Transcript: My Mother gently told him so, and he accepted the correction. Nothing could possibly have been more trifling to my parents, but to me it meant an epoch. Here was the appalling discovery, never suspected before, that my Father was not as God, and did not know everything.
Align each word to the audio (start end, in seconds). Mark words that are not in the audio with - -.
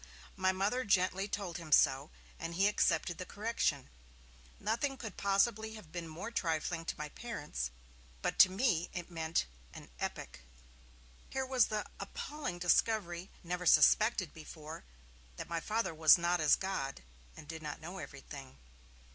My 0.35 0.51
Mother 0.51 0.83
gently 0.83 1.27
told 1.27 1.59
him 1.59 1.71
so, 1.71 2.09
and 2.39 2.55
he 2.55 2.67
accepted 2.67 3.19
the 3.19 3.23
correction. 3.27 3.87
Nothing 4.59 4.97
could 4.97 5.15
possibly 5.15 5.75
have 5.75 5.91
been 5.91 6.07
more 6.07 6.31
trifling 6.31 6.85
to 6.85 6.97
my 6.97 7.09
parents, 7.09 7.69
but 8.23 8.39
to 8.39 8.49
me 8.49 8.89
it 8.93 9.11
meant 9.11 9.45
an 9.75 9.89
epoch. 9.99 10.39
Here 11.29 11.45
was 11.45 11.67
the 11.67 11.85
appalling 11.99 12.57
discovery, 12.57 13.29
never 13.43 13.67
suspected 13.67 14.33
before, 14.33 14.85
that 15.35 15.47
my 15.47 15.59
Father 15.59 15.93
was 15.93 16.17
not 16.17 16.41
as 16.41 16.55
God, 16.55 17.03
and 17.37 17.47
did 17.47 17.61
not 17.61 17.79
know 17.79 17.99
everything. 17.99 18.57